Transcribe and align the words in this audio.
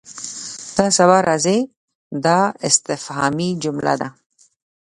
ته 0.75 0.85
سبا 0.97 1.17
راځې؟ 1.27 1.57
دا 2.25 2.39
استفهامي 2.67 3.49
جمله 3.63 3.93
ده. 4.01 4.09